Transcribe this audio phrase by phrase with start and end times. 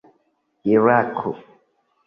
[0.73, 1.31] irako